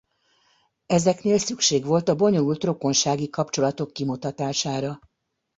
[0.85, 4.99] Ezeknél szükség volt a bonyolult rokonsági kapcsolatok kimutatására.